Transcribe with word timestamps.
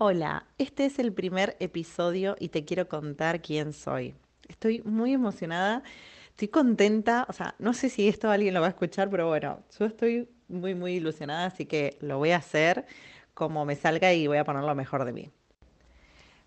Hola, 0.00 0.46
este 0.58 0.84
es 0.84 1.00
el 1.00 1.12
primer 1.12 1.56
episodio 1.58 2.36
y 2.38 2.50
te 2.50 2.64
quiero 2.64 2.86
contar 2.86 3.42
quién 3.42 3.72
soy. 3.72 4.14
Estoy 4.46 4.80
muy 4.84 5.12
emocionada, 5.12 5.82
estoy 6.30 6.46
contenta, 6.46 7.26
o 7.28 7.32
sea, 7.32 7.56
no 7.58 7.72
sé 7.72 7.88
si 7.88 8.06
esto 8.06 8.30
alguien 8.30 8.54
lo 8.54 8.60
va 8.60 8.68
a 8.68 8.70
escuchar, 8.70 9.10
pero 9.10 9.26
bueno, 9.26 9.58
yo 9.76 9.86
estoy 9.86 10.28
muy, 10.46 10.76
muy 10.76 10.92
ilusionada, 10.92 11.46
así 11.46 11.66
que 11.66 11.98
lo 12.00 12.18
voy 12.18 12.30
a 12.30 12.36
hacer 12.36 12.86
como 13.34 13.64
me 13.64 13.74
salga 13.74 14.12
y 14.12 14.28
voy 14.28 14.38
a 14.38 14.44
poner 14.44 14.62
lo 14.62 14.74
mejor 14.76 15.04
de 15.04 15.12
mí. 15.12 15.32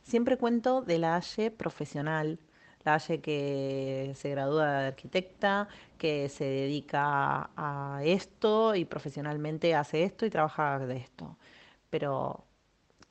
Siempre 0.02 0.38
cuento 0.38 0.82
de 0.82 1.00
la 1.00 1.18
Aye 1.18 1.52
profesional, 1.52 2.40
la 2.86 2.94
Aye 2.94 3.20
que 3.20 4.14
se 4.16 4.30
gradúa 4.30 4.80
de 4.80 4.88
arquitecta, 4.88 5.68
que 5.98 6.30
se 6.30 6.46
dedica 6.46 7.50
a 7.58 8.00
esto 8.06 8.76
y 8.76 8.86
profesionalmente 8.86 9.76
hace 9.76 10.06
esto 10.06 10.26
y 10.26 10.30
trabaja 10.30 10.80
de 10.80 10.96
esto. 10.96 11.38
Pero, 11.90 12.46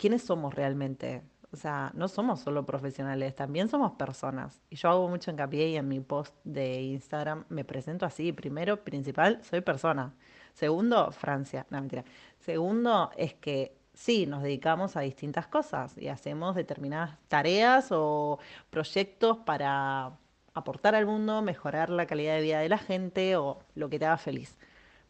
¿quiénes 0.01 0.23
somos 0.23 0.55
realmente? 0.55 1.23
O 1.53 1.57
sea, 1.57 1.91
no 1.95 2.09
somos 2.09 2.41
solo 2.41 2.65
profesionales, 2.65 3.37
también 3.37 3.69
somos 3.69 3.93
personas. 3.93 4.63
Y 4.71 4.77
yo 4.77 4.89
hago 4.89 5.09
mucho 5.09 5.31
hincapié 5.31 5.69
y 5.69 5.77
en 5.77 5.89
mi 5.89 6.01
post 6.01 6.35
de 6.45 6.81
Instagram 6.81 7.45
me 7.51 7.65
presento 7.65 8.07
así. 8.07 8.33
Primero, 8.33 8.83
principal, 8.83 9.41
soy 9.45 9.61
persona. 9.61 10.15
Segundo, 10.55 11.13
Francia. 11.13 11.67
No, 11.71 11.81
mentira. 11.81 12.05
Segundo, 12.39 13.11
es 13.17 13.35
que 13.35 13.77
sí, 13.93 14.27
nos 14.27 14.43
dedicamos 14.43 14.97
a 14.97 15.01
distintas 15.01 15.47
cosas 15.49 15.99
y 15.99 16.09
hacemos 16.09 16.55
determinadas 16.55 17.19
tareas 17.29 17.89
o 17.91 18.39
proyectos 18.71 19.39
para 19.39 20.13
aportar 20.55 20.95
al 20.95 21.05
mundo, 21.05 21.43
mejorar 21.43 21.91
la 21.91 22.07
calidad 22.07 22.37
de 22.37 22.43
vida 22.43 22.61
de 22.61 22.69
la 22.71 22.79
gente 22.79 23.37
o 23.37 23.59
lo 23.75 23.91
que 23.91 23.99
te 23.99 24.07
haga 24.07 24.17
feliz. 24.17 24.57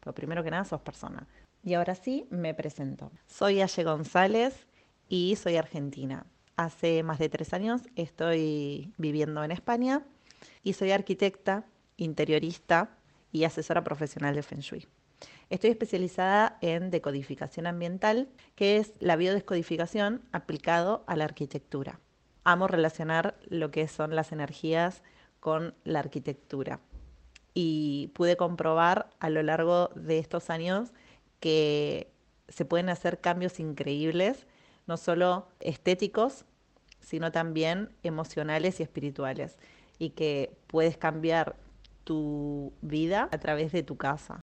Pero 0.01 0.15
primero 0.15 0.43
que 0.43 0.51
nada, 0.51 0.65
sos 0.65 0.81
persona. 0.81 1.29
Y 1.63 1.75
ahora 1.75 1.95
sí, 1.95 2.27
me 2.31 2.55
presento. 2.55 3.13
Soy 3.27 3.61
Aye 3.61 3.85
González 3.85 4.67
y 5.11 5.37
soy 5.37 5.57
argentina. 5.57 6.25
Hace 6.57 7.03
más 7.03 7.19
de 7.19 7.29
tres 7.29 7.53
años 7.53 7.83
estoy 7.97 8.95
viviendo 8.97 9.45
en 9.45 9.51
España 9.51 10.07
y 10.63 10.73
soy 10.73 10.93
arquitecta, 10.93 11.67
interiorista 11.99 12.97
y 13.33 13.45
asesora 13.45 13.85
profesional 13.85 14.35
de 14.35 14.43
Feng 14.43 14.61
Shui. 14.61 14.87
Estoy 15.51 15.71
especializada 15.71 16.59
en 16.61 16.91
decodificación 16.91 17.67
ambiental, 17.67 18.29
que 18.55 18.77
es 18.77 18.95
la 19.01 19.17
biodescodificación 19.17 20.23
aplicado 20.33 21.05
a 21.07 21.17
la 21.17 21.25
arquitectura. 21.25 21.99
Amo 22.45 22.69
relacionar 22.69 23.37
lo 23.49 23.71
que 23.71 23.89
son 23.89 24.15
las 24.15 24.33
energías 24.33 25.03
con 25.41 25.75
la 25.85 25.99
arquitectura 25.99 26.81
y 27.53 28.13
pude 28.15 28.37
comprobar 28.37 29.11
a 29.19 29.29
lo 29.29 29.43
largo 29.43 29.89
de 29.97 30.19
estos 30.19 30.51
años 30.51 30.93
que 31.41 32.13
se 32.49 32.65
pueden 32.65 32.89
hacer 32.89 33.21
cambios 33.21 33.59
increíbles, 33.59 34.47
no 34.91 34.97
solo 34.97 35.47
estéticos, 35.61 36.45
sino 36.99 37.31
también 37.31 37.91
emocionales 38.03 38.81
y 38.81 38.83
espirituales, 38.83 39.57
y 40.01 40.11
que 40.11 40.53
puedes 40.67 40.97
cambiar 40.97 41.55
tu 42.03 42.73
vida 42.83 43.29
a 43.31 43.39
través 43.39 43.71
de 43.71 43.85
tu 43.85 43.97
casa. 43.97 44.41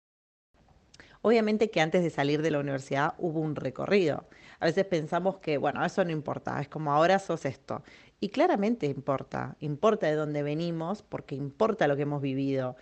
Obviamente 1.23 1.71
que 1.71 1.81
antes 1.81 2.03
de 2.03 2.11
salir 2.11 2.43
de 2.43 2.51
la 2.51 2.59
universidad 2.59 3.15
hubo 3.17 3.39
un 3.39 3.55
recorrido. 3.55 4.25
A 4.59 4.65
veces 4.65 4.85
pensamos 4.85 5.37
que, 5.37 5.57
bueno, 5.57 5.83
eso 5.83 6.05
no 6.05 6.11
importa, 6.11 6.61
es 6.61 6.67
como 6.67 6.93
ahora 6.93 7.17
sos 7.17 7.43
esto. 7.45 7.81
Y 8.19 8.29
claramente 8.29 8.85
importa, 8.85 9.55
importa 9.61 10.05
de 10.05 10.13
dónde 10.13 10.43
venimos, 10.43 11.01
porque 11.01 11.33
importa 11.33 11.87
lo 11.87 11.95
que 11.95 12.03
hemos 12.03 12.21
vivido, 12.21 12.75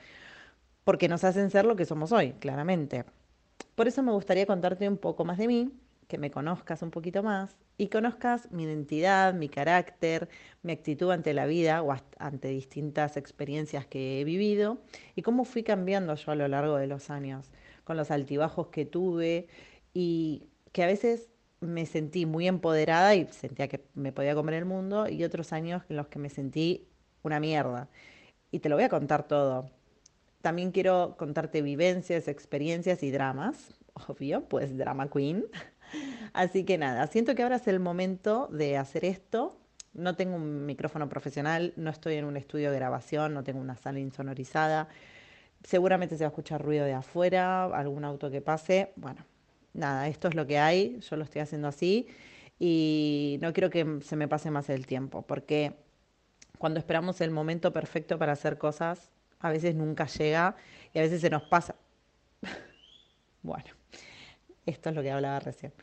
porque 0.83 1.07
nos 1.07 1.23
hacen 1.23 1.49
ser 1.49 1.63
lo 1.63 1.77
que 1.77 1.85
somos 1.85 2.11
hoy, 2.11 2.33
claramente. 2.33 3.05
Por 3.75 3.87
eso 3.87 4.03
me 4.03 4.11
gustaría 4.11 4.45
contarte 4.45 4.89
un 4.89 4.97
poco 4.97 5.23
más 5.23 5.37
de 5.37 5.47
mí, 5.47 5.71
que 6.13 6.19
me 6.19 6.29
conozcas 6.29 6.83
un 6.83 6.91
poquito 6.91 7.23
más 7.23 7.57
y 7.75 7.87
conozcas 7.87 8.51
mi 8.51 8.65
identidad, 8.65 9.33
mi 9.33 9.49
carácter, 9.49 10.29
mi 10.61 10.71
actitud 10.71 11.09
ante 11.09 11.33
la 11.33 11.47
vida 11.47 11.81
o 11.81 11.91
ante 12.19 12.49
distintas 12.49 13.17
experiencias 13.17 13.87
que 13.87 14.21
he 14.21 14.23
vivido 14.23 14.77
y 15.15 15.23
cómo 15.23 15.43
fui 15.43 15.63
cambiando 15.63 16.13
yo 16.13 16.31
a 16.31 16.35
lo 16.35 16.47
largo 16.47 16.75
de 16.75 16.85
los 16.85 17.09
años 17.09 17.49
con 17.83 17.97
los 17.97 18.11
altibajos 18.11 18.67
que 18.67 18.85
tuve 18.85 19.47
y 19.91 20.43
que 20.71 20.83
a 20.83 20.85
veces 20.85 21.31
me 21.61 21.87
sentí 21.87 22.27
muy 22.27 22.47
empoderada 22.47 23.15
y 23.15 23.25
sentía 23.29 23.67
que 23.67 23.83
me 23.95 24.11
podía 24.11 24.35
comer 24.35 24.53
el 24.53 24.65
mundo 24.65 25.09
y 25.09 25.23
otros 25.23 25.51
años 25.51 25.81
en 25.89 25.95
los 25.95 26.09
que 26.09 26.19
me 26.19 26.29
sentí 26.29 26.87
una 27.23 27.39
mierda. 27.39 27.89
Y 28.51 28.59
te 28.59 28.69
lo 28.69 28.75
voy 28.75 28.83
a 28.83 28.89
contar 28.89 29.27
todo. 29.27 29.71
También 30.43 30.69
quiero 30.69 31.15
contarte 31.17 31.63
vivencias, 31.63 32.27
experiencias 32.27 33.01
y 33.01 33.09
dramas, 33.09 33.73
obvio, 33.93 34.47
pues 34.47 34.77
drama 34.77 35.09
queen. 35.09 35.45
Así 36.33 36.63
que 36.63 36.77
nada, 36.77 37.07
siento 37.07 37.35
que 37.35 37.43
ahora 37.43 37.57
es 37.57 37.67
el 37.67 37.79
momento 37.79 38.47
de 38.51 38.77
hacer 38.77 39.05
esto. 39.05 39.57
No 39.93 40.15
tengo 40.15 40.35
un 40.35 40.65
micrófono 40.65 41.07
profesional, 41.07 41.73
no 41.75 41.91
estoy 41.91 42.15
en 42.15 42.25
un 42.25 42.35
estudio 42.35 42.71
de 42.71 42.77
grabación, 42.77 43.33
no 43.33 43.43
tengo 43.43 43.59
una 43.59 43.75
sala 43.75 43.99
insonorizada. 43.99 44.87
Seguramente 45.63 46.17
se 46.17 46.23
va 46.23 46.29
a 46.29 46.31
escuchar 46.31 46.61
ruido 46.63 46.85
de 46.85 46.93
afuera, 46.93 47.65
algún 47.65 48.03
auto 48.03 48.31
que 48.31 48.41
pase. 48.41 48.91
Bueno, 48.95 49.23
nada, 49.73 50.07
esto 50.07 50.27
es 50.27 50.35
lo 50.35 50.47
que 50.47 50.57
hay, 50.57 50.99
yo 50.99 51.15
lo 51.15 51.23
estoy 51.23 51.41
haciendo 51.41 51.67
así 51.67 52.07
y 52.59 53.37
no 53.41 53.53
quiero 53.53 53.69
que 53.69 53.99
se 54.01 54.15
me 54.15 54.27
pase 54.27 54.51
más 54.51 54.69
el 54.69 54.87
tiempo, 54.87 55.23
porque 55.23 55.75
cuando 56.57 56.79
esperamos 56.79 57.19
el 57.21 57.31
momento 57.31 57.73
perfecto 57.73 58.17
para 58.17 58.33
hacer 58.33 58.57
cosas, 58.57 59.11
a 59.39 59.49
veces 59.49 59.75
nunca 59.75 60.05
llega 60.07 60.55
y 60.93 60.99
a 60.99 61.01
veces 61.01 61.21
se 61.21 61.29
nos 61.29 61.43
pasa. 61.43 61.75
bueno, 63.43 63.65
esto 64.65 64.89
es 64.89 64.95
lo 64.95 65.01
que 65.01 65.11
hablaba 65.11 65.39
recién. 65.39 65.73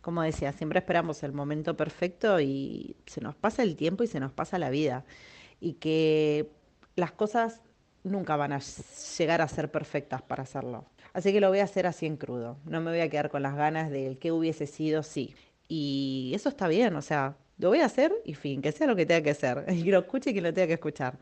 Como 0.00 0.22
decía, 0.22 0.52
siempre 0.52 0.80
esperamos 0.80 1.22
el 1.22 1.32
momento 1.32 1.76
perfecto 1.76 2.38
y 2.40 2.96
se 3.06 3.20
nos 3.20 3.34
pasa 3.34 3.62
el 3.62 3.74
tiempo 3.74 4.04
y 4.04 4.06
se 4.06 4.20
nos 4.20 4.32
pasa 4.32 4.58
la 4.58 4.68
vida. 4.68 5.04
Y 5.60 5.74
que 5.74 6.50
las 6.94 7.12
cosas 7.12 7.62
nunca 8.02 8.36
van 8.36 8.52
a 8.52 8.60
llegar 9.18 9.40
a 9.40 9.48
ser 9.48 9.70
perfectas 9.70 10.22
para 10.22 10.42
hacerlo. 10.42 10.84
Así 11.14 11.32
que 11.32 11.40
lo 11.40 11.48
voy 11.48 11.60
a 11.60 11.64
hacer 11.64 11.86
así 11.86 12.06
en 12.06 12.16
crudo. 12.16 12.58
No 12.66 12.80
me 12.80 12.90
voy 12.90 13.00
a 13.00 13.08
quedar 13.08 13.30
con 13.30 13.42
las 13.42 13.56
ganas 13.56 13.90
de 13.90 14.18
que 14.18 14.30
hubiese 14.32 14.66
sido 14.66 15.02
sí. 15.02 15.34
Y 15.68 16.32
eso 16.34 16.50
está 16.50 16.68
bien, 16.68 16.94
o 16.96 17.02
sea, 17.02 17.36
lo 17.58 17.68
voy 17.68 17.80
a 17.80 17.86
hacer 17.86 18.12
y 18.24 18.34
fin, 18.34 18.60
que 18.60 18.72
sea 18.72 18.86
lo 18.86 18.96
que 18.96 19.06
tenga 19.06 19.22
que 19.22 19.34
ser. 19.34 19.64
Y 19.72 19.84
lo 19.84 20.00
escuche 20.00 20.34
que 20.34 20.40
lo 20.42 20.52
tenga 20.52 20.66
que 20.66 20.74
escuchar. 20.74 21.18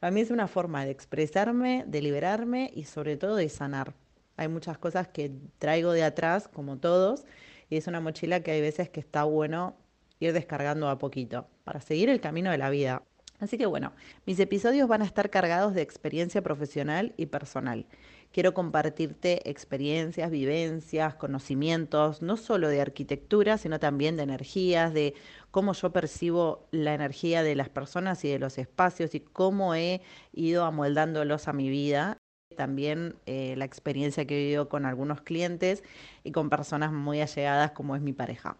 Para 0.00 0.10
mí 0.10 0.20
es 0.20 0.30
una 0.30 0.46
forma 0.46 0.84
de 0.84 0.90
expresarme, 0.90 1.84
de 1.86 2.02
liberarme 2.02 2.70
y 2.74 2.84
sobre 2.84 3.16
todo 3.16 3.36
de 3.36 3.48
sanar. 3.48 3.94
Hay 4.36 4.48
muchas 4.48 4.78
cosas 4.78 5.08
que 5.08 5.32
traigo 5.58 5.92
de 5.92 6.04
atrás, 6.04 6.48
como 6.48 6.78
todos, 6.78 7.24
y 7.70 7.76
es 7.76 7.86
una 7.86 8.00
mochila 8.00 8.40
que 8.40 8.50
hay 8.52 8.60
veces 8.60 8.88
que 8.90 9.00
está 9.00 9.24
bueno 9.24 9.76
ir 10.20 10.32
descargando 10.32 10.88
a 10.88 10.98
poquito 10.98 11.46
para 11.64 11.80
seguir 11.80 12.08
el 12.08 12.20
camino 12.20 12.50
de 12.50 12.58
la 12.58 12.70
vida. 12.70 13.02
Así 13.38 13.58
que 13.58 13.66
bueno, 13.66 13.92
mis 14.24 14.40
episodios 14.40 14.88
van 14.88 15.02
a 15.02 15.04
estar 15.04 15.28
cargados 15.28 15.74
de 15.74 15.82
experiencia 15.82 16.42
profesional 16.42 17.12
y 17.18 17.26
personal. 17.26 17.86
Quiero 18.32 18.54
compartirte 18.54 19.48
experiencias, 19.48 20.30
vivencias, 20.30 21.14
conocimientos, 21.14 22.22
no 22.22 22.36
solo 22.36 22.68
de 22.68 22.80
arquitectura, 22.80 23.58
sino 23.58 23.78
también 23.78 24.16
de 24.16 24.24
energías, 24.24 24.92
de 24.92 25.14
cómo 25.50 25.74
yo 25.74 25.92
percibo 25.92 26.66
la 26.70 26.94
energía 26.94 27.42
de 27.42 27.54
las 27.54 27.68
personas 27.68 28.24
y 28.24 28.28
de 28.28 28.38
los 28.38 28.58
espacios 28.58 29.14
y 29.14 29.20
cómo 29.20 29.74
he 29.74 30.00
ido 30.32 30.64
amoldándolos 30.64 31.48
a 31.48 31.52
mi 31.52 31.68
vida. 31.68 32.18
También 32.56 33.14
eh, 33.26 33.54
la 33.56 33.64
experiencia 33.64 34.26
que 34.26 34.34
he 34.34 34.44
vivido 34.44 34.68
con 34.68 34.86
algunos 34.86 35.20
clientes 35.20 35.84
y 36.24 36.32
con 36.32 36.50
personas 36.50 36.92
muy 36.92 37.20
allegadas 37.20 37.70
como 37.72 37.94
es 37.94 38.02
mi 38.02 38.12
pareja. 38.12 38.56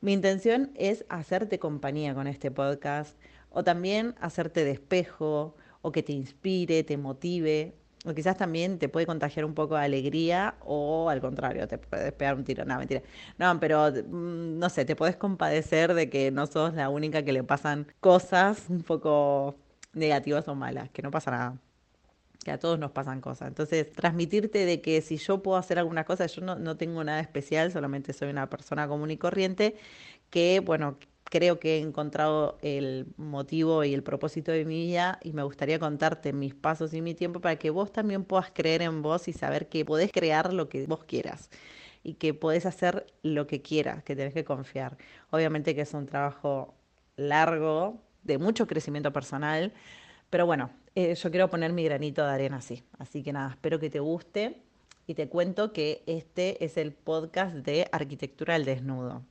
Mi 0.00 0.12
intención 0.12 0.70
es 0.74 1.04
hacerte 1.08 1.58
compañía 1.58 2.14
con 2.14 2.26
este 2.26 2.50
podcast 2.50 3.16
o 3.50 3.64
también 3.64 4.14
hacerte 4.20 4.64
despejo, 4.64 5.56
o 5.80 5.92
que 5.92 6.02
te 6.02 6.12
inspire, 6.12 6.82
te 6.82 6.96
motive, 6.96 7.74
o 8.04 8.14
quizás 8.14 8.36
también 8.36 8.78
te 8.78 8.88
puede 8.88 9.06
contagiar 9.06 9.44
un 9.44 9.54
poco 9.54 9.76
de 9.76 9.84
alegría, 9.84 10.56
o 10.60 11.08
al 11.10 11.20
contrario, 11.20 11.68
te 11.68 11.78
puede 11.78 12.12
pegar 12.12 12.34
un 12.36 12.44
tiro. 12.44 12.64
No, 12.64 12.78
mentira. 12.78 13.02
No, 13.38 13.58
pero 13.60 13.90
mm, 13.90 14.58
no 14.58 14.68
sé, 14.70 14.84
te 14.84 14.96
puedes 14.96 15.16
compadecer 15.16 15.94
de 15.94 16.10
que 16.10 16.30
no 16.30 16.46
sos 16.46 16.74
la 16.74 16.88
única 16.88 17.22
que 17.22 17.32
le 17.32 17.44
pasan 17.44 17.86
cosas 18.00 18.64
un 18.68 18.82
poco 18.82 19.56
negativas 19.92 20.48
o 20.48 20.54
malas, 20.54 20.90
que 20.90 21.02
no 21.02 21.10
pasa 21.10 21.30
nada 21.30 21.58
que 22.44 22.52
a 22.52 22.58
todos 22.58 22.78
nos 22.78 22.92
pasan 22.92 23.20
cosas. 23.20 23.48
Entonces, 23.48 23.90
transmitirte 23.92 24.66
de 24.66 24.80
que 24.80 25.00
si 25.00 25.16
yo 25.16 25.42
puedo 25.42 25.56
hacer 25.58 25.78
alguna 25.78 26.04
cosa, 26.04 26.26
yo 26.26 26.42
no, 26.42 26.56
no 26.56 26.76
tengo 26.76 27.02
nada 27.04 27.20
especial, 27.20 27.72
solamente 27.72 28.12
soy 28.12 28.30
una 28.30 28.48
persona 28.48 28.86
común 28.88 29.10
y 29.10 29.16
corriente, 29.16 29.76
que, 30.30 30.60
bueno, 30.60 30.98
creo 31.24 31.58
que 31.58 31.78
he 31.78 31.80
encontrado 31.80 32.58
el 32.62 33.06
motivo 33.16 33.82
y 33.84 33.94
el 33.94 34.02
propósito 34.02 34.52
de 34.52 34.64
mi 34.64 34.86
vida 34.86 35.18
y 35.22 35.32
me 35.32 35.42
gustaría 35.42 35.78
contarte 35.78 36.32
mis 36.32 36.54
pasos 36.54 36.94
y 36.94 37.02
mi 37.02 37.14
tiempo 37.14 37.40
para 37.40 37.56
que 37.56 37.70
vos 37.70 37.92
también 37.92 38.24
puedas 38.24 38.52
creer 38.52 38.82
en 38.82 39.02
vos 39.02 39.26
y 39.28 39.32
saber 39.32 39.68
que 39.68 39.84
podés 39.84 40.12
crear 40.12 40.52
lo 40.52 40.68
que 40.68 40.86
vos 40.86 41.04
quieras 41.04 41.50
y 42.04 42.14
que 42.14 42.34
podés 42.34 42.66
hacer 42.66 43.06
lo 43.22 43.46
que 43.46 43.62
quieras, 43.62 44.04
que 44.04 44.14
tenés 44.14 44.34
que 44.34 44.44
confiar. 44.44 44.96
Obviamente 45.30 45.74
que 45.74 45.80
es 45.80 45.94
un 45.94 46.06
trabajo 46.06 46.74
largo, 47.16 48.00
de 48.22 48.38
mucho 48.38 48.66
crecimiento 48.66 49.12
personal, 49.12 49.72
pero 50.30 50.46
bueno, 50.46 50.70
eh, 50.94 51.14
yo 51.14 51.30
quiero 51.30 51.50
poner 51.50 51.72
mi 51.72 51.84
granito 51.84 52.24
de 52.24 52.32
arena 52.32 52.58
así. 52.58 52.84
Así 52.98 53.22
que 53.22 53.32
nada, 53.32 53.50
espero 53.50 53.80
que 53.80 53.90
te 53.90 54.00
guste 54.00 54.62
y 55.06 55.14
te 55.14 55.28
cuento 55.28 55.72
que 55.72 56.02
este 56.06 56.64
es 56.64 56.76
el 56.76 56.92
podcast 56.92 57.54
de 57.54 57.88
Arquitectura 57.92 58.54
al 58.54 58.64
Desnudo. 58.64 59.22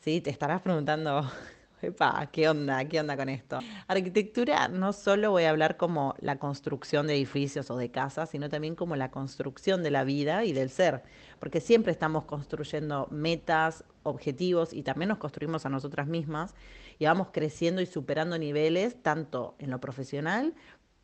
Sí, 0.00 0.20
te 0.20 0.30
estarás 0.30 0.60
preguntando, 0.60 1.28
Epa, 1.82 2.28
¿qué 2.32 2.48
onda? 2.48 2.84
¿Qué 2.86 3.00
onda 3.00 3.16
con 3.16 3.28
esto? 3.28 3.58
Arquitectura 3.88 4.68
no 4.68 4.92
solo 4.92 5.30
voy 5.30 5.44
a 5.44 5.50
hablar 5.50 5.76
como 5.76 6.14
la 6.20 6.38
construcción 6.38 7.06
de 7.06 7.14
edificios 7.14 7.70
o 7.70 7.76
de 7.76 7.90
casas, 7.90 8.30
sino 8.30 8.48
también 8.48 8.74
como 8.74 8.94
la 8.94 9.10
construcción 9.10 9.82
de 9.82 9.90
la 9.90 10.04
vida 10.04 10.44
y 10.44 10.52
del 10.52 10.70
ser, 10.70 11.02
porque 11.40 11.60
siempre 11.60 11.92
estamos 11.92 12.24
construyendo 12.24 13.08
metas, 13.10 13.84
objetivos 14.04 14.72
y 14.72 14.82
también 14.82 15.08
nos 15.08 15.18
construimos 15.18 15.66
a 15.66 15.68
nosotras 15.68 16.06
mismas 16.06 16.54
y 16.98 17.04
vamos 17.06 17.28
creciendo 17.32 17.80
y 17.82 17.86
superando 17.86 18.38
niveles 18.38 19.02
tanto 19.02 19.54
en 19.58 19.70
lo 19.70 19.80
profesional 19.80 20.54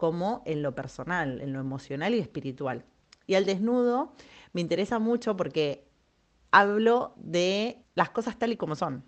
como 0.03 0.43
en 0.47 0.65
lo 0.65 0.75
personal, 0.75 1.41
en 1.41 1.53
lo 1.53 1.61
emocional 1.61 2.13
y 2.13 2.19
espiritual. 2.19 2.85
Y 3.29 3.37
al 3.37 3.47
desnudo 3.47 4.15
me 4.53 4.61
interesa 4.61 4.99
mucho 4.99 5.37
porque 5.37 5.87
hablo 6.51 7.15
de 7.19 7.85
las 7.95 8.11
cosas 8.11 8.37
tal 8.37 8.51
y 8.51 8.57
como 8.57 8.75
son 8.75 9.05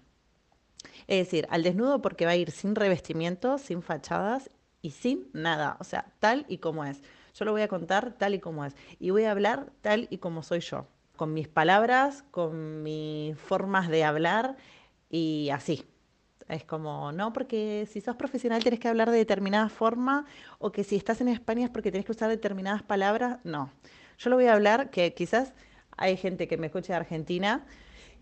es 1.08 1.18
decir, 1.18 1.48
al 1.50 1.64
desnudo 1.64 2.00
porque 2.00 2.26
va 2.26 2.30
a 2.30 2.36
ir 2.36 2.52
sin 2.52 2.76
revestimientos, 2.76 3.60
sin 3.60 3.82
fachadas 3.82 4.52
y 4.82 4.92
sin 4.92 5.30
nada, 5.32 5.78
o 5.80 5.84
sea, 5.84 6.12
tal 6.20 6.46
y 6.46 6.58
como 6.58 6.84
es. 6.84 7.02
Yo 7.34 7.44
lo 7.44 7.50
voy 7.50 7.62
a 7.62 7.68
contar 7.68 8.12
tal 8.16 8.34
y 8.34 8.38
como 8.38 8.64
es 8.64 8.76
y 9.00 9.10
voy 9.10 9.24
a 9.24 9.32
hablar 9.32 9.72
tal 9.80 10.06
y 10.10 10.18
como 10.18 10.44
soy 10.44 10.60
yo, 10.60 10.86
con 11.16 11.34
mis 11.34 11.48
palabras, 11.48 12.22
con 12.30 12.84
mis 12.84 13.36
formas 13.36 13.88
de 13.88 14.04
hablar 14.04 14.56
y 15.10 15.50
así. 15.50 15.84
Es 16.48 16.64
como, 16.64 17.10
no, 17.12 17.32
porque 17.32 17.88
si 17.90 18.00
sos 18.00 18.16
profesional 18.16 18.62
tenés 18.62 18.78
que 18.78 18.88
hablar 18.88 19.10
de 19.10 19.16
determinada 19.16 19.68
forma 19.68 20.26
o 20.58 20.72
que 20.72 20.84
si 20.84 20.96
estás 20.96 21.20
en 21.20 21.28
España 21.28 21.64
es 21.64 21.70
porque 21.70 21.90
tenés 21.90 22.04
que 22.04 22.12
usar 22.12 22.28
determinadas 22.28 22.82
palabras. 22.82 23.38
No, 23.44 23.70
yo 24.18 24.30
lo 24.30 24.36
voy 24.36 24.46
a 24.46 24.54
hablar 24.54 24.90
que 24.90 25.14
quizás 25.14 25.54
hay 25.96 26.16
gente 26.16 26.46
que 26.48 26.56
me 26.56 26.66
escuche 26.66 26.92
de 26.92 26.96
Argentina 26.96 27.66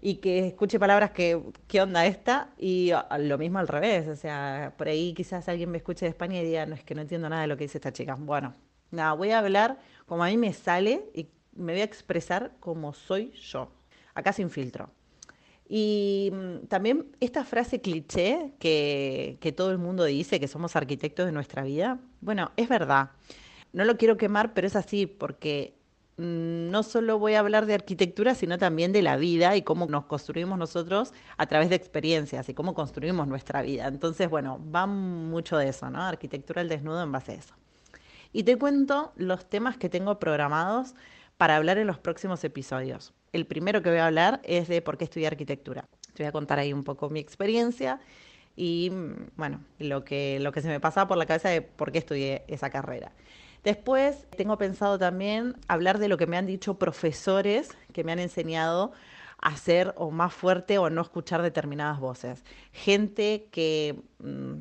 y 0.00 0.16
que 0.16 0.48
escuche 0.48 0.78
palabras 0.78 1.12
que, 1.12 1.40
¿qué 1.68 1.80
onda 1.80 2.06
esta? 2.06 2.50
Y 2.58 2.92
lo 3.18 3.38
mismo 3.38 3.58
al 3.58 3.68
revés, 3.68 4.08
o 4.08 4.16
sea, 4.16 4.74
por 4.76 4.88
ahí 4.88 5.14
quizás 5.14 5.48
alguien 5.48 5.70
me 5.70 5.78
escuche 5.78 6.04
de 6.06 6.10
España 6.10 6.40
y 6.40 6.44
diga, 6.44 6.66
no, 6.66 6.74
es 6.74 6.84
que 6.84 6.94
no 6.94 7.02
entiendo 7.02 7.28
nada 7.28 7.42
de 7.42 7.48
lo 7.48 7.56
que 7.56 7.64
dice 7.64 7.78
esta 7.78 7.92
chica. 7.92 8.16
Bueno, 8.18 8.54
nada, 8.90 9.12
voy 9.14 9.30
a 9.30 9.38
hablar 9.38 9.78
como 10.06 10.24
a 10.24 10.28
mí 10.28 10.36
me 10.36 10.52
sale 10.52 11.10
y 11.14 11.28
me 11.54 11.72
voy 11.72 11.82
a 11.82 11.84
expresar 11.84 12.52
como 12.60 12.92
soy 12.94 13.32
yo, 13.32 13.70
acá 14.14 14.32
sin 14.32 14.50
filtro. 14.50 14.90
Y 15.74 16.30
mm, 16.32 16.66
también 16.66 17.06
esta 17.20 17.44
frase 17.44 17.80
cliché 17.80 18.52
que, 18.58 19.54
todo 19.56 19.70
el 19.70 19.78
mundo 19.78 20.04
dice, 20.04 20.38
que 20.38 20.48
somos 20.48 20.76
arquitectos 20.76 21.24
de 21.24 21.32
nuestra 21.32 21.62
vida, 21.62 21.98
bueno, 22.20 22.52
es 22.56 22.68
verdad. 22.68 23.10
No 23.72 23.84
lo 23.84 23.96
quiero 23.96 24.18
quemar, 24.18 24.52
pero 24.52 24.66
es 24.66 24.76
así, 24.76 25.06
porque 25.06 25.74
Mm, 26.18 26.70
no 26.70 26.82
solo 26.82 27.18
voy 27.18 27.34
a 27.34 27.40
hablar 27.40 27.64
de 27.66 27.74
arquitectura, 27.74 28.34
sino 28.34 28.58
también 28.58 28.92
de 28.92 29.02
la 29.02 29.16
vida 29.16 29.56
y 29.56 29.62
cómo 29.62 29.86
nos 29.86 30.04
construimos 30.04 30.58
nosotros 30.58 31.12
a 31.38 31.46
través 31.46 31.70
de 31.70 31.76
experiencias 31.76 32.48
y 32.48 32.54
cómo 32.54 32.74
construimos 32.74 33.26
nuestra 33.26 33.62
vida. 33.62 33.86
Entonces, 33.88 34.28
bueno, 34.28 34.60
va 34.74 34.86
mucho 34.86 35.56
de 35.56 35.68
eso, 35.68 35.88
¿no? 35.90 36.02
Arquitectura 36.02 36.60
al 36.60 36.68
desnudo 36.68 37.02
en 37.02 37.12
base 37.12 37.32
a 37.32 37.34
eso. 37.36 37.54
Y 38.32 38.44
te 38.44 38.58
cuento 38.58 39.12
los 39.16 39.48
temas 39.48 39.76
que 39.78 39.88
tengo 39.88 40.18
programados 40.18 40.94
para 41.38 41.56
hablar 41.56 41.78
en 41.78 41.86
los 41.86 41.98
próximos 41.98 42.44
episodios. 42.44 43.12
El 43.32 43.46
primero 43.46 43.82
que 43.82 43.90
voy 43.90 43.98
a 43.98 44.06
hablar 44.06 44.40
es 44.44 44.68
de 44.68 44.82
por 44.82 44.98
qué 44.98 45.04
estudié 45.04 45.26
arquitectura. 45.26 45.86
Te 46.14 46.22
voy 46.22 46.28
a 46.28 46.32
contar 46.32 46.58
ahí 46.58 46.72
un 46.72 46.84
poco 46.84 47.08
mi 47.08 47.20
experiencia 47.20 48.00
y, 48.56 48.90
mm, 48.90 49.30
bueno, 49.36 49.64
lo 49.78 50.04
que, 50.04 50.38
lo 50.40 50.52
que 50.52 50.60
se 50.60 50.68
me 50.68 50.80
pasaba 50.80 51.08
por 51.08 51.16
la 51.16 51.26
cabeza 51.26 51.48
de 51.48 51.62
por 51.62 51.92
qué 51.92 51.98
estudié 51.98 52.44
esa 52.48 52.70
carrera. 52.70 53.12
Después 53.64 54.26
tengo 54.36 54.58
pensado 54.58 54.98
también 54.98 55.56
hablar 55.68 55.98
de 55.98 56.08
lo 56.08 56.18
que 56.18 56.26
me 56.26 56.36
han 56.36 56.46
dicho 56.46 56.78
profesores 56.78 57.70
que 57.92 58.04
me 58.04 58.12
han 58.12 58.18
enseñado 58.18 58.92
a 59.38 59.56
ser 59.56 59.94
o 59.96 60.10
más 60.10 60.34
fuerte 60.34 60.78
o 60.78 60.90
no 60.90 61.00
escuchar 61.00 61.42
determinadas 61.42 62.00
voces. 62.00 62.44
Gente 62.72 63.48
que 63.50 64.02
mm, 64.18 64.54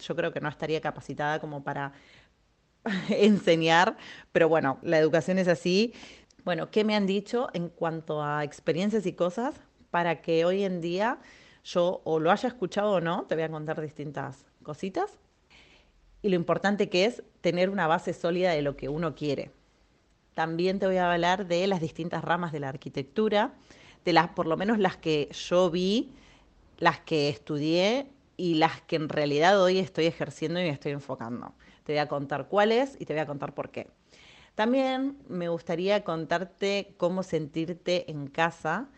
yo 0.00 0.16
creo 0.16 0.32
que 0.32 0.40
no 0.40 0.48
estaría 0.48 0.80
capacitada 0.80 1.40
como 1.40 1.62
para 1.62 1.92
enseñar, 3.08 3.96
pero 4.32 4.48
bueno, 4.48 4.78
la 4.82 4.98
educación 4.98 5.38
es 5.38 5.48
así. 5.48 5.94
Bueno, 6.48 6.70
¿qué 6.70 6.82
me 6.82 6.96
han 6.96 7.04
dicho 7.04 7.50
en 7.52 7.68
cuanto 7.68 8.22
a 8.22 8.42
experiencias 8.42 9.04
y 9.04 9.12
cosas 9.12 9.60
para 9.90 10.22
que 10.22 10.46
hoy 10.46 10.64
en 10.64 10.80
día 10.80 11.18
yo 11.62 12.00
o 12.04 12.20
lo 12.20 12.30
haya 12.30 12.48
escuchado 12.48 12.92
o 12.92 13.00
no? 13.02 13.26
Te 13.26 13.34
voy 13.34 13.44
a 13.44 13.50
contar 13.50 13.78
distintas 13.82 14.46
cositas 14.62 15.18
y 16.22 16.30
lo 16.30 16.36
importante 16.36 16.88
que 16.88 17.04
es 17.04 17.22
tener 17.42 17.68
una 17.68 17.86
base 17.86 18.14
sólida 18.14 18.52
de 18.52 18.62
lo 18.62 18.78
que 18.78 18.88
uno 18.88 19.14
quiere. 19.14 19.50
También 20.32 20.78
te 20.78 20.86
voy 20.86 20.96
a 20.96 21.12
hablar 21.12 21.46
de 21.48 21.66
las 21.66 21.82
distintas 21.82 22.24
ramas 22.24 22.50
de 22.50 22.60
la 22.60 22.70
arquitectura, 22.70 23.52
de 24.06 24.14
las, 24.14 24.28
por 24.28 24.46
lo 24.46 24.56
menos 24.56 24.78
las 24.78 24.96
que 24.96 25.28
yo 25.32 25.70
vi, 25.70 26.14
las 26.78 26.98
que 27.00 27.28
estudié 27.28 28.06
y 28.38 28.54
las 28.54 28.80
que 28.80 28.96
en 28.96 29.10
realidad 29.10 29.62
hoy 29.62 29.80
estoy 29.80 30.06
ejerciendo 30.06 30.60
y 30.60 30.62
me 30.62 30.70
estoy 30.70 30.92
enfocando. 30.92 31.52
Te 31.84 31.92
voy 31.92 31.98
a 31.98 32.08
contar 32.08 32.48
cuáles 32.48 32.96
y 32.98 33.04
te 33.04 33.12
voy 33.12 33.20
a 33.20 33.26
contar 33.26 33.52
por 33.52 33.68
qué. 33.68 33.86
También 34.58 35.16
me 35.28 35.48
gustaría 35.48 36.02
contarte 36.02 36.92
cómo 36.96 37.22
sentirte 37.22 38.10
en 38.10 38.26
casa 38.26 38.88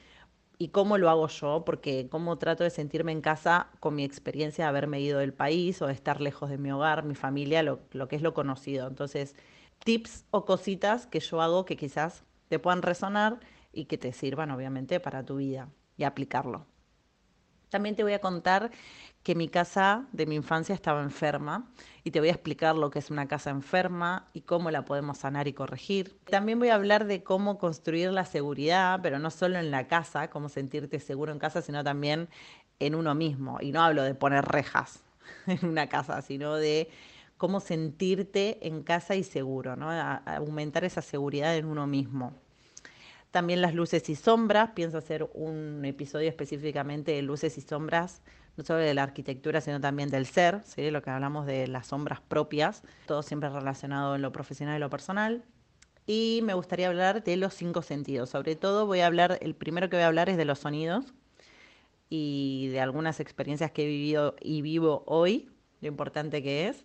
y 0.57 0.69
cómo 0.69 0.97
lo 0.97 1.11
hago 1.11 1.29
yo, 1.29 1.67
porque 1.67 2.09
cómo 2.11 2.39
trato 2.39 2.65
de 2.65 2.71
sentirme 2.71 3.13
en 3.13 3.21
casa 3.21 3.69
con 3.79 3.95
mi 3.95 4.03
experiencia 4.03 4.65
de 4.65 4.69
haberme 4.71 5.03
ido 5.03 5.19
del 5.19 5.35
país 5.35 5.83
o 5.83 5.87
de 5.87 5.93
estar 5.93 6.23
lejos 6.23 6.49
de 6.49 6.57
mi 6.57 6.73
hogar, 6.73 7.05
mi 7.05 7.15
familia, 7.15 7.63
lo, 7.63 7.81
lo 7.91 8.09
que 8.09 8.17
es 8.17 8.23
lo 8.23 8.33
conocido. 8.33 8.89
Entonces, 8.89 9.37
tips 9.85 10.25
o 10.31 10.47
cositas 10.47 11.07
que 11.07 11.21
yo 11.21 11.43
hago 11.43 11.67
que 11.67 11.77
quizás 11.77 12.25
te 12.49 12.59
puedan 12.59 12.81
resonar 12.81 13.39
y 13.71 13.85
que 13.85 13.99
te 13.99 14.15
sirvan 14.15 14.53
obviamente 14.53 14.99
para 14.99 15.27
tu 15.27 15.37
vida 15.37 15.69
y 15.99 16.05
aplicarlo. 16.05 16.65
También 17.69 17.97
te 17.97 18.03
voy 18.03 18.15
a 18.15 18.21
contar 18.23 18.71
que 19.23 19.35
mi 19.35 19.49
casa 19.49 20.07
de 20.13 20.27
mi 20.27 20.35
infancia 20.35 20.75
estaba 20.75 21.03
enferma 21.03 21.71
y 22.05 22.11
te 22.11 22.21
voy 22.21 22.31
a 22.31 22.33
explicar 22.33 22.77
lo 22.77 22.91
que 22.91 23.01
es 23.01 23.11
una 23.11 23.29
casa 23.29 23.51
enferma 23.51 24.27
y 24.33 24.41
cómo 24.43 24.71
la 24.71 24.85
podemos 24.85 25.19
sanar 25.19 25.47
y 25.47 25.53
corregir. 25.53 26.17
También 26.25 26.59
voy 26.59 26.71
a 26.71 26.75
hablar 26.75 27.05
de 27.05 27.23
cómo 27.23 27.59
construir 27.59 28.11
la 28.13 28.25
seguridad, 28.25 29.01
pero 29.03 29.19
no 29.19 29.31
solo 29.31 29.59
en 29.59 29.71
la 29.71 29.87
casa, 29.89 30.31
cómo 30.31 30.49
sentirte 30.49 31.01
seguro 31.01 31.33
en 31.33 31.39
casa, 31.39 31.61
sino 31.61 31.85
también 31.85 32.29
en 32.79 32.95
uno 32.95 33.15
mismo. 33.15 33.59
Y 33.61 33.73
no 33.73 33.83
hablo 33.83 34.03
de 34.03 34.15
poner 34.15 34.47
rejas 34.47 35.01
en 35.47 35.67
una 35.69 35.89
casa, 35.89 36.23
sino 36.23 36.55
de 36.55 36.89
cómo 37.37 37.61
sentirte 37.61 38.67
en 38.67 38.83
casa 38.83 39.17
y 39.17 39.23
seguro, 39.23 39.77
¿no? 39.77 39.91
aumentar 39.91 40.85
esa 40.85 41.03
seguridad 41.03 41.57
en 41.57 41.67
uno 41.67 41.87
mismo. 41.87 42.33
También 43.31 43.61
las 43.61 43.75
luces 43.75 44.09
y 44.09 44.17
sombras, 44.17 44.71
pienso 44.71 44.99
hacer 44.99 45.31
un 45.35 45.85
episodio 45.85 46.29
específicamente 46.29 47.13
de 47.13 47.23
luces 47.23 47.57
y 47.59 47.61
sombras 47.61 48.23
no 48.57 48.65
solo 48.65 48.81
de 48.81 48.95
la 48.95 49.03
arquitectura, 49.03 49.61
sino 49.61 49.81
también 49.81 50.11
del 50.11 50.27
ser, 50.27 50.63
¿sí? 50.65 50.91
lo 50.91 51.03
que 51.03 51.11
hablamos 51.11 51.47
de 51.47 51.67
las 51.67 51.89
sombras 51.89 52.21
propias, 52.21 52.83
todo 53.07 53.23
siempre 53.23 53.49
relacionado 53.49 54.15
en 54.17 54.23
lo 54.23 54.33
profesional 54.33 54.77
y 54.77 54.81
lo 54.81 54.91
personal. 54.91 55.45
Y 56.07 56.41
me 56.43 56.55
gustaría 56.55 56.89
hablar 56.89 57.23
de 57.23 57.37
los 57.37 57.55
cinco 57.55 57.83
sentidos. 57.83 58.31
Sobre 58.31 58.57
todo 58.57 58.87
voy 58.87 59.01
a 59.01 59.07
hablar, 59.07 59.39
el 59.43 59.55
primero 59.55 59.89
que 59.89 59.97
voy 59.97 60.03
a 60.03 60.09
hablar 60.09 60.29
es 60.29 60.37
de 60.37 60.45
los 60.45 60.59
sonidos 60.59 61.15
y 62.09 62.69
de 62.73 62.81
algunas 62.81 63.21
experiencias 63.21 63.71
que 63.71 63.85
he 63.85 63.87
vivido 63.87 64.35
y 64.41 64.63
vivo 64.63 65.05
hoy, 65.07 65.49
lo 65.81 65.89
importante 65.89 66.43
que 66.43 66.69
es. 66.69 66.85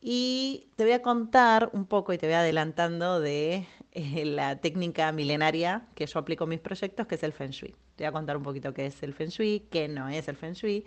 Y 0.00 0.68
te 0.76 0.84
voy 0.84 0.92
a 0.92 1.02
contar 1.02 1.70
un 1.72 1.86
poco 1.86 2.12
y 2.12 2.18
te 2.18 2.26
voy 2.26 2.34
adelantando 2.34 3.20
de 3.20 3.66
eh, 3.98 4.26
la 4.26 4.60
técnica 4.60 5.10
milenaria 5.10 5.86
que 5.94 6.04
yo 6.04 6.18
aplico 6.18 6.44
en 6.44 6.50
mis 6.50 6.60
proyectos, 6.60 7.06
que 7.06 7.14
es 7.14 7.22
el 7.22 7.32
Feng 7.32 7.48
Shui. 7.48 7.74
Te 7.94 8.04
voy 8.04 8.08
a 8.08 8.12
contar 8.12 8.36
un 8.36 8.42
poquito 8.42 8.74
qué 8.74 8.84
es 8.84 9.02
el 9.02 9.14
Feng 9.14 9.30
Shui, 9.30 9.60
qué 9.70 9.88
no 9.88 10.10
es 10.10 10.28
el 10.28 10.36
Feng 10.36 10.52
Shui 10.52 10.84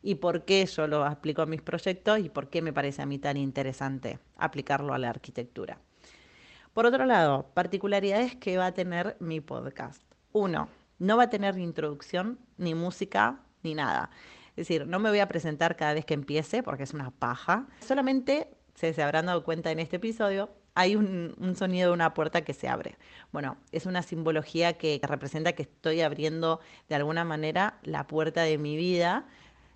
y 0.00 0.14
por 0.14 0.44
qué 0.44 0.64
yo 0.66 0.86
lo 0.86 1.04
aplico 1.04 1.42
en 1.42 1.50
mis 1.50 1.60
proyectos 1.60 2.20
y 2.20 2.28
por 2.28 2.50
qué 2.50 2.62
me 2.62 2.72
parece 2.72 3.02
a 3.02 3.06
mí 3.06 3.18
tan 3.18 3.36
interesante 3.36 4.20
aplicarlo 4.36 4.94
a 4.94 4.98
la 4.98 5.10
arquitectura. 5.10 5.80
Por 6.72 6.86
otro 6.86 7.04
lado, 7.04 7.50
particularidades 7.52 8.36
que 8.36 8.56
va 8.56 8.66
a 8.66 8.74
tener 8.74 9.16
mi 9.18 9.40
podcast. 9.40 10.00
Uno, 10.30 10.68
no 11.00 11.16
va 11.16 11.24
a 11.24 11.30
tener 11.30 11.56
ni 11.56 11.64
introducción, 11.64 12.38
ni 12.58 12.76
música, 12.76 13.40
ni 13.64 13.74
nada. 13.74 14.10
Es 14.50 14.68
decir, 14.68 14.86
no 14.86 15.00
me 15.00 15.10
voy 15.10 15.18
a 15.18 15.26
presentar 15.26 15.74
cada 15.74 15.94
vez 15.94 16.04
que 16.04 16.14
empiece 16.14 16.62
porque 16.62 16.84
es 16.84 16.94
una 16.94 17.10
paja. 17.10 17.66
Solamente, 17.80 18.48
se, 18.76 18.92
se 18.92 19.02
habrán 19.02 19.26
dado 19.26 19.42
cuenta 19.42 19.72
en 19.72 19.80
este 19.80 19.96
episodio, 19.96 20.48
hay 20.74 20.96
un, 20.96 21.54
sonido 21.56 21.88
de 21.88 21.94
una 21.94 22.14
puerta 22.14 22.42
que 22.42 22.54
se 22.54 22.68
abre. 22.68 22.96
Bueno, 23.30 23.56
es 23.72 23.86
una 23.86 24.02
simbología 24.02 24.74
que 24.74 25.00
representa 25.02 25.52
que 25.52 25.62
estoy 25.62 26.00
abriendo 26.00 26.60
de 26.88 26.94
alguna 26.94 27.24
manera 27.24 27.78
la 27.82 28.06
puerta 28.06 28.42
de 28.42 28.58
mi 28.58 28.76
vida, 28.76 29.26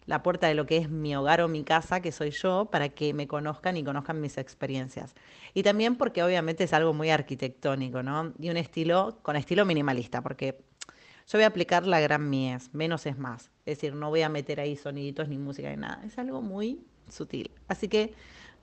la 0.06 0.22
puerta 0.22 0.46
de 0.46 0.54
lo 0.54 0.66
que 0.66 0.78
es 0.78 0.88
mi 0.88 1.14
hogar 1.14 1.40
o 1.40 1.48
mi 1.48 1.64
casa, 1.64 2.00
que 2.00 2.12
soy 2.12 2.30
yo, 2.30 2.66
para 2.66 2.88
que 2.88 3.12
me 3.12 3.26
conozcan 3.26 3.76
y 3.76 3.84
conozcan 3.84 4.20
mis 4.20 4.38
experiencias. 4.38 5.14
Y 5.52 5.62
también 5.62 5.96
porque 5.96 6.22
obviamente 6.22 6.64
es 6.64 6.72
algo 6.72 6.94
muy 6.94 7.10
arquitectónico, 7.10 8.02
¿no? 8.02 8.32
Y 8.38 8.48
un 8.48 8.56
estilo, 8.56 9.18
con 9.22 9.36
estilo 9.36 9.64
minimalista, 9.64 10.22
porque 10.22 10.58
yo 11.28 11.38
voy 11.38 11.42
a 11.42 11.48
aplicar 11.48 11.86
la 11.86 11.98
gran 11.98 12.30
mies, 12.30 12.72
menos 12.72 13.04
es 13.04 13.18
más. 13.18 13.50
Es 13.66 13.78
decir, 13.78 13.94
no 13.94 14.10
voy 14.10 14.22
a 14.22 14.28
meter 14.28 14.60
ahí 14.60 14.76
soniditos 14.76 15.28
ni 15.28 15.38
música 15.38 15.68
ni 15.70 15.76
nada. 15.76 16.00
Es 16.04 16.16
algo 16.18 16.40
muy 16.40 16.86
sutil. 17.10 17.50
Así 17.66 17.88
que 17.88 18.14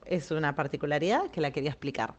es 0.06 0.30
una 0.30 0.54
particularidad 0.54 1.30
que 1.30 1.40
la 1.40 1.50
quería 1.50 1.70
explicar. 1.70 2.14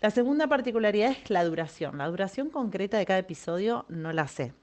La 0.00 0.10
segunda 0.10 0.46
particularidad 0.46 1.10
es 1.10 1.30
la 1.30 1.44
duración. 1.44 1.98
La 1.98 2.08
duración 2.08 2.50
concreta 2.50 2.98
de 2.98 3.06
cada 3.06 3.18
episodio 3.18 3.84
no 3.88 4.12
la 4.12 4.28
sé. 4.28 4.54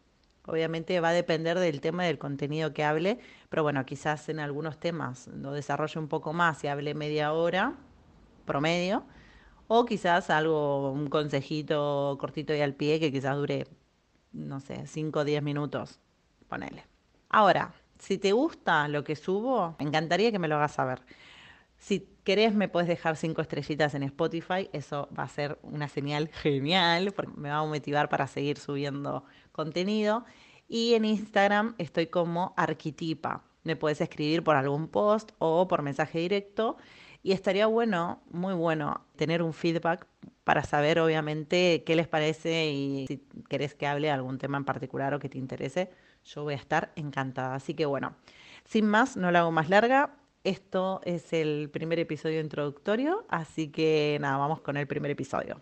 Obviamente 0.48 1.00
va 1.00 1.10
a 1.10 1.14
depender 1.14 1.60
del 1.60 1.82
tema 1.82 2.04
y 2.04 2.08
del 2.08 2.20
contenido 2.20 2.74
que 2.74 2.84
hable, 2.84 3.20
pero 3.50 3.64
bueno, 3.64 3.86
quizás 3.86 4.30
en 4.30 4.40
algunos 4.40 4.80
temas 4.80 5.28
lo 5.28 5.52
desarrolle 5.52 6.00
un 6.00 6.08
poco 6.08 6.34
más 6.34 6.64
y 6.64 6.68
hable 6.68 6.94
media 6.94 7.34
hora 7.34 7.76
promedio, 8.46 9.04
o 9.68 9.86
quizás 9.86 10.30
algo, 10.30 10.92
un 10.92 11.08
consejito 11.08 12.18
cortito 12.20 12.54
y 12.54 12.62
al 12.62 12.76
pie 12.76 13.00
que 13.00 13.12
quizás 13.12 13.36
dure, 13.36 13.68
no 14.32 14.60
sé, 14.60 14.86
5 14.86 15.20
o 15.20 15.26
10 15.26 15.42
minutos, 15.42 16.00
ponele. 16.48 16.86
Ahora, 17.30 17.74
si 17.98 18.18
te 18.18 18.32
gusta 18.32 18.88
lo 18.88 19.04
que 19.04 19.16
subo, 19.16 19.76
me 19.80 19.88
encantaría 19.88 20.32
que 20.32 20.40
me 20.40 20.48
lo 20.48 20.56
hagas 20.56 20.74
saber. 20.74 21.02
Si 21.78 22.08
querés, 22.24 22.54
me 22.56 22.68
puedes 22.68 22.88
dejar 22.88 23.18
cinco 23.18 23.42
estrellitas 23.42 23.94
en 23.96 24.04
Spotify. 24.04 24.70
Eso 24.74 25.10
va 25.18 25.24
a 25.24 25.28
ser 25.28 25.60
una 25.62 25.88
señal 25.88 26.30
genial 26.30 27.12
porque 27.16 27.34
me 27.36 27.50
va 27.50 27.58
a 27.58 27.66
motivar 27.66 28.10
para 28.10 28.28
seguir 28.28 28.58
subiendo 28.58 29.24
contenido. 29.52 30.26
Y 30.68 30.96
en 30.96 31.06
Instagram 31.06 31.76
estoy 31.78 32.08
como 32.08 32.54
Arquitipa. 32.58 33.44
Me 33.64 33.76
puedes 33.76 34.02
escribir 34.02 34.44
por 34.44 34.56
algún 34.56 34.88
post 34.88 35.32
o 35.38 35.68
por 35.68 35.82
mensaje 35.82 36.20
directo. 36.20 36.78
Y 37.22 37.32
estaría 37.32 37.66
bueno, 37.66 38.22
muy 38.30 38.54
bueno, 38.54 39.04
tener 39.16 39.42
un 39.42 39.52
feedback 39.52 40.06
para 40.44 40.64
saber, 40.64 41.00
obviamente, 41.00 41.84
qué 41.84 41.96
les 41.96 42.08
parece 42.08 42.68
y 42.68 43.08
si 43.08 43.28
querés 43.50 43.74
que 43.74 43.88
hable 43.88 44.08
de 44.08 44.14
algún 44.14 44.38
tema 44.38 44.58
en 44.58 44.64
particular 44.64 45.16
o 45.16 45.20
que 45.20 45.28
te 45.28 45.40
interese, 45.40 45.90
yo 46.24 46.44
voy 46.44 46.54
a 46.54 46.58
estar 46.58 46.92
encantada. 46.96 47.56
Así 47.56 47.74
que 47.74 47.88
bueno, 47.88 48.16
sin 48.64 48.86
más, 48.86 49.18
no 49.18 49.32
la 49.32 49.40
hago 49.40 49.52
más 49.52 49.70
larga. 49.70 50.16
Esto 50.46 51.02
es 51.06 51.34
el 51.34 51.72
primer 51.72 51.98
episodio 51.98 52.40
introductorio, 52.40 53.26
así 53.30 53.70
que 53.70 54.20
nada, 54.22 54.38
vamos 54.38 54.62
con 54.62 54.78
el 54.78 54.86
primer 54.86 55.10
episodio. 55.10 55.60